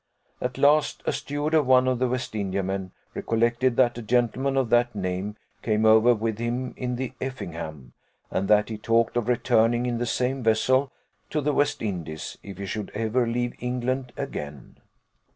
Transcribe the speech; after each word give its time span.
At 0.41 0.57
last, 0.57 1.03
a 1.05 1.13
steward 1.13 1.53
of 1.53 1.67
one 1.67 1.87
of 1.87 1.99
the 1.99 2.07
West 2.07 2.33
Indiamen 2.33 2.91
recollected 3.13 3.75
that 3.75 3.99
a 3.99 4.01
gentleman 4.01 4.57
of 4.57 4.71
that 4.71 4.95
name 4.95 5.35
came 5.61 5.85
over 5.85 6.15
with 6.15 6.39
him 6.39 6.73
in 6.75 6.95
the 6.95 7.13
Effingham, 7.21 7.93
and 8.31 8.47
that 8.47 8.69
he 8.69 8.79
talked 8.79 9.15
of 9.15 9.27
returning 9.27 9.85
in 9.85 9.99
the 9.99 10.07
same 10.07 10.41
vessel 10.41 10.91
to 11.29 11.39
the 11.39 11.53
West 11.53 11.83
Indies, 11.83 12.35
if 12.41 12.57
he 12.57 12.65
should 12.65 12.89
ever 12.95 13.27
leave 13.27 13.53
England 13.59 14.11
again. 14.17 14.77